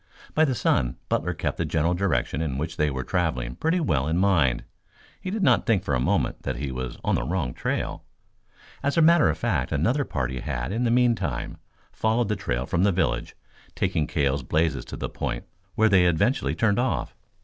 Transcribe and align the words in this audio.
By 0.33 0.45
the 0.45 0.55
sun 0.55 0.97
Butler 1.09 1.35
kept 1.35 1.57
the 1.57 1.63
general 1.65 1.93
direction 1.93 2.41
in 2.41 2.57
which 2.57 2.75
they 2.77 2.89
were 2.89 3.03
traveling 3.03 3.53
pretty 3.55 3.79
well 3.79 4.07
in 4.07 4.17
mind. 4.17 4.63
He 5.21 5.29
did 5.29 5.43
not 5.43 5.67
think 5.67 5.83
for 5.83 5.93
a 5.93 5.99
moment 5.99 6.41
that 6.41 6.55
he 6.55 6.71
was 6.71 6.97
on 7.03 7.13
the 7.13 7.21
wrong 7.21 7.53
trail. 7.53 8.03
As 8.81 8.97
a 8.97 9.01
matter 9.03 9.29
of 9.29 9.37
fact 9.37 9.71
another 9.71 10.03
party 10.03 10.39
had, 10.39 10.71
in 10.71 10.85
the 10.85 10.89
meantime, 10.89 11.57
followed 11.91 12.29
the 12.29 12.35
trail 12.35 12.65
from 12.65 12.81
the 12.81 12.91
village, 12.91 13.35
taking 13.75 14.07
Cale's 14.07 14.41
blazes 14.41 14.85
to 14.85 14.97
the 14.97 15.07
point 15.07 15.43
where 15.75 15.87
they 15.87 16.07
eventually 16.07 16.55
turned 16.55 16.79
off. 16.79 17.15